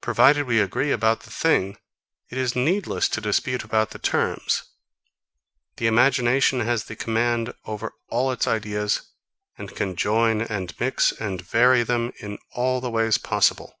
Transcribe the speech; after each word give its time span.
Provided 0.00 0.46
we 0.48 0.58
agree 0.58 0.90
about 0.90 1.20
the 1.20 1.30
thing, 1.30 1.76
it 2.30 2.36
is 2.36 2.56
needless 2.56 3.08
to 3.08 3.20
dispute 3.20 3.62
about 3.62 3.90
the 3.90 3.98
terms. 4.00 4.64
The 5.76 5.86
imagination 5.86 6.58
has 6.58 6.86
the 6.86 6.96
command 6.96 7.54
over 7.64 7.92
all 8.08 8.32
its 8.32 8.48
ideas, 8.48 9.02
and 9.56 9.72
can 9.72 9.94
join 9.94 10.40
and 10.40 10.74
mix 10.80 11.12
and 11.12 11.40
vary 11.40 11.84
them, 11.84 12.12
in 12.18 12.38
all 12.50 12.80
the 12.80 12.90
ways 12.90 13.18
possible. 13.18 13.78